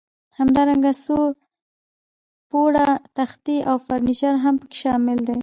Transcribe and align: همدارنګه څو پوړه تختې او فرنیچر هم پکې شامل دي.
همدارنګه 0.37 0.91
څو 1.03 1.17
پوړه 2.49 2.87
تختې 3.17 3.57
او 3.69 3.75
فرنیچر 3.85 4.33
هم 4.43 4.55
پکې 4.61 4.77
شامل 4.83 5.17
دي. 5.27 5.37